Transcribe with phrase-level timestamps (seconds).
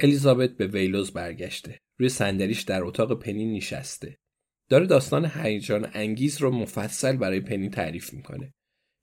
[0.00, 1.80] الیزابت به ویلوز برگشته.
[1.98, 4.18] روی صندلیش در اتاق پنی نشسته.
[4.68, 8.54] داره داستان هیجان انگیز رو مفصل برای پنی تعریف می‌کنه.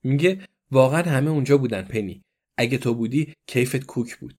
[0.04, 2.24] میگه واقعا همه اونجا بودن پنی.
[2.58, 4.36] اگه تو بودی کیفت کوک بود.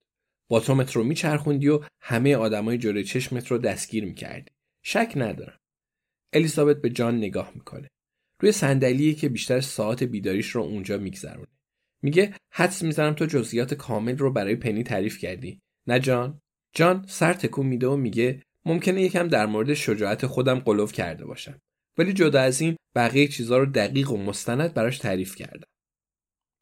[0.48, 4.50] باتومت رو میچرخوندی و همه آدمای جلوی چشمت رو دستگیر می‌کردی.
[4.84, 5.58] شک ندارم.
[6.32, 7.88] الیزابت به جان نگاه می‌کنه.
[8.41, 11.56] روی صندلیه که بیشتر ساعت بیداریش رو اونجا میگذرونه.
[12.02, 15.60] میگه حدس می‌زنم تو جزئیات کامل رو برای پنی تعریف کردی.
[15.86, 16.41] نه جان؟
[16.77, 21.59] جان سر تکون میده و میگه ممکنه یکم در مورد شجاعت خودم قلوف کرده باشم.
[21.98, 25.66] ولی جدا از این بقیه چیزها رو دقیق و مستند براش تعریف کردم.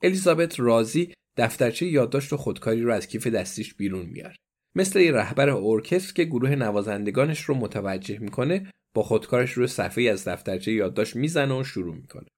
[0.02, 4.36] الیزابت رازی دفترچه یادداشت و خودکاری رو از کیف دستیش بیرون میاره.
[4.75, 10.28] مثل یه رهبر ارکستر که گروه نوازندگانش رو متوجه می‌کنه با خودکارش روی صفحه از
[10.28, 12.28] دفترچه یادداشت می‌زنه و شروع می‌کنه.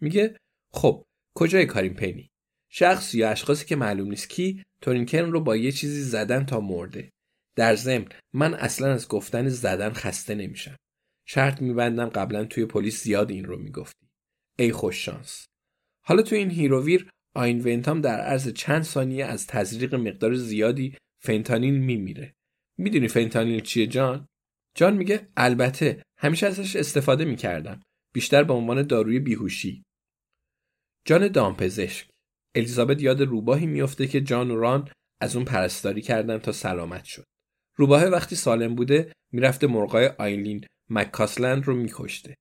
[0.00, 0.36] میگه
[0.72, 1.04] خب
[1.36, 2.28] کجای کاریم پنی؟
[2.70, 7.10] شخص یا اشخاصی که معلوم نیست کی تورینکرن رو با یه چیزی زدن تا مرده.
[7.56, 10.76] در ضمن من اصلا از گفتن زدن خسته نمیشم.
[11.26, 14.08] شرط میبندم قبلا توی پلیس زیاد این رو می‌گفتی.
[14.58, 15.46] ای خوش شانس.
[16.04, 21.78] حالا تو این هیروویر آین ونتام در عرض چند ثانیه از تزریق مقدار زیادی فنتانیل
[21.78, 22.34] میمیره.
[22.78, 24.26] می‌دونی فنتانیل چیه جان؟
[24.74, 27.82] جان میگه البته همیشه ازش استفاده می‌کردم.
[28.14, 29.84] بیشتر به عنوان داروی بیهوشی.
[31.04, 32.10] جان دامپزشک.
[32.54, 37.24] الیزابت یاد روباهی میفته که جان و ران از اون پرستاری کردن تا سلامت شد.
[37.74, 42.36] روباه وقتی سالم بوده می‌رفته مرغای آیلین مکاسلند رو میکشته.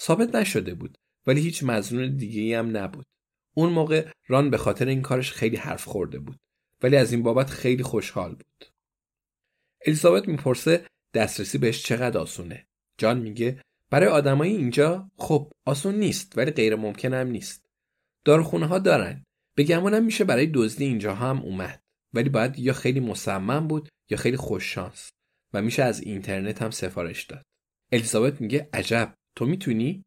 [0.00, 3.06] ثابت نشده بود ولی هیچ مزنون دیگه ای هم نبود.
[3.54, 6.36] اون موقع ران به خاطر این کارش خیلی حرف خورده بود
[6.82, 8.64] ولی از این بابت خیلی خوشحال بود.
[9.86, 12.66] الیزابت می‌پرسه دسترسی بهش چقدر آسونه.
[12.98, 17.66] جان میگه برای آدمای اینجا خب آسون نیست ولی غیر ممکن هم نیست.
[18.24, 19.25] داروخونه ها دارن.
[19.56, 21.82] به گمانم میشه برای دزدی اینجا هم اومد.
[22.12, 25.10] ولی باید یا خیلی مصمم بود یا خیلی خوششانس
[25.54, 27.42] و میشه از اینترنت هم سفارش داد.
[27.92, 30.04] الیزابت میگه عجب تو می‌تونی؟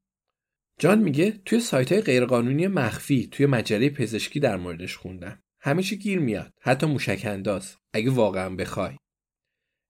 [0.79, 5.41] جان میگه توی سایت های غیرقانونی مخفی توی مجله پزشکی در موردش خوندم.
[5.81, 8.97] چی گیر میاد حتی موشک انداز اگه واقعا بخوای.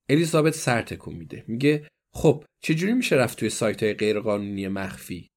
[0.10, 5.30] الیزابت سر تکون میده میگه خب چجوری میشه رفت توی سایت های غیرقانونی مخفی؟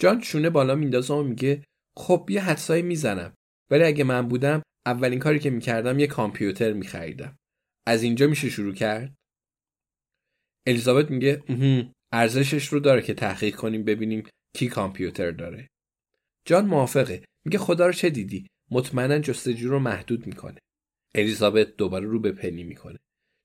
[0.00, 1.64] جان شونه بالا میندازه و میگه
[1.96, 3.34] خب یه حدسایی می‌زنم
[3.70, 7.36] ولی اگه من بودم اولین کاری که می‌کردم یه کامپیوتر میخریدم.
[7.86, 9.14] از اینجا میشه شروع کرد؟
[10.66, 11.42] الیزابت میگه
[12.12, 15.68] ارزشش رو داره که تحقیق کنیم ببینیم کی کامپیوتر داره.
[16.44, 17.24] جان موافقه.
[17.44, 20.58] میگه خدا رو چه دیدی؟ مطمئنا جستجو رو محدود می‌کنه.
[21.14, 22.98] الیزابت دوباره رو به پنی می‌کنه.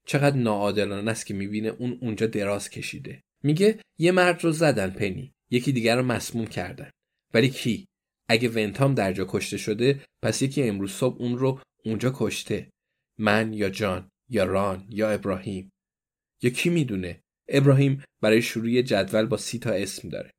[0.06, 3.22] چقدر ناعادلانه است که می‌بینه اون اونجا دراز کشیده.
[3.44, 5.34] میگه یه مرد رو زدن پنی.
[5.52, 6.90] یکی دیگر رو مسموم کردن.
[7.34, 7.88] ولی کی؟
[8.30, 12.70] اگه ونتام در جا کشته شده پس یکی امروز صبح اون رو اونجا کشته.
[13.20, 15.72] من یا جان یا ران یا ابراهیم.
[16.44, 20.32] یا کی می‌دونه؟ ابراهیم برای شروع جدول با سی تا اسم داره.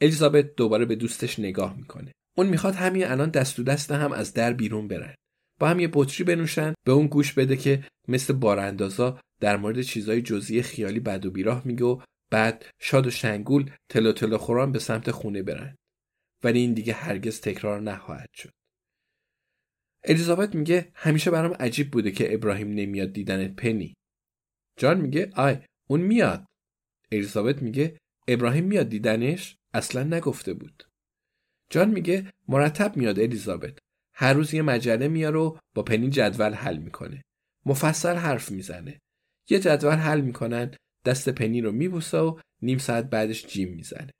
[0.00, 2.12] الیزابت دوباره به دوستش نگاه می‌کنه.
[2.36, 5.14] اون می‌خواد همین الان دست و دست هم از در بیرون برن.
[5.60, 10.22] با هم یه بطری بنوشن به اون گوش بده که مثل باراندازا در مورد چیزای
[10.22, 12.00] جزئی خیالی بد و بیراه میگه و
[12.30, 15.76] بعد شاد و شنگول تلو تلو خوران به سمت خونه برن.
[16.44, 18.50] ولی این دیگه هرگز تکرار نخواهد شد.
[20.04, 23.94] الیزابت میگه همیشه برام عجیب بوده که ابراهیم نمیاد دیدنت پنی.
[24.78, 25.58] جان میگه آی
[25.88, 26.44] اون میاد.
[27.12, 27.98] الیزابت میگه
[28.28, 30.84] ابراهیم میاد دیدنش؟ اصلا نگفته بود.
[31.70, 33.78] جان میگه مرتب میاد الیزابت.
[34.14, 37.22] هر روز یه مجله میاره و با پنی جدول حل می‌کنه.
[37.66, 39.00] مفصل حرف می‌زنه.
[39.50, 40.74] یه جدول حل می‌کنن
[41.04, 44.10] دست پنی رو میبوسه و نیم ساعت بعدش جیم می‌زنه.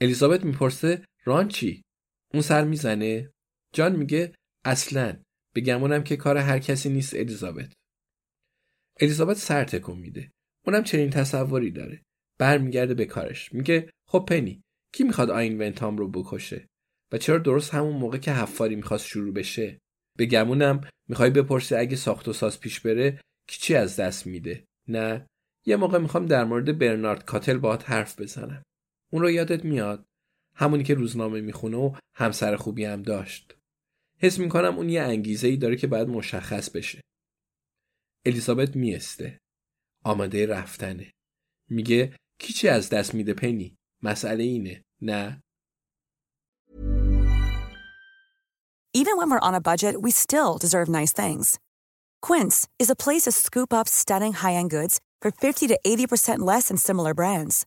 [0.00, 1.82] الیزابت می‌پرسه ران چی؟
[2.32, 3.30] اون سر می‌زنه.
[3.72, 5.16] جان میگه اصلا.
[5.54, 7.72] بگمونم که کار هر کسی نیست الیزابت.
[9.00, 10.30] الیزابت سر تکون میده.
[10.66, 12.02] اونم چنین تصوری داره.
[12.38, 13.52] برمیگرده به کارش.
[13.52, 14.62] میگه خب پنی
[14.92, 16.66] کی می‌خواد آین ونتام رو بکشه؟
[17.12, 19.78] و چرا درست همون موقع که حفاری می‌خواست شروع بشه؟
[20.18, 24.64] به گمونم می‌خوای بپرسی اگه ساخت و ساز پیش بره کی چی از دست میده؟
[24.88, 25.26] نه
[25.66, 28.62] یه موقع می‌خوام در مورد برنارد کاتل باهات حرف بزنم.
[29.14, 30.06] اون رو یادت میاد.
[30.54, 33.56] همونی که روزنامه می‌خونه و همسر خوبی هم داشت.
[34.18, 37.00] حس می‌کنم اون یه انگیزه ای داره که باید مشخص بشه.
[38.26, 39.38] الیزابت میسته
[40.04, 41.10] آماده رفتنه.
[41.70, 45.40] میگه کی چی از دست میده پنی؟ مسئله اینه نه؟
[48.96, 51.58] Even when we're on a budget, we still deserve nice things.
[52.22, 56.68] Quince is a place to scoop up stunning high-end goods for 50 to 80% less
[56.68, 57.66] than similar brands.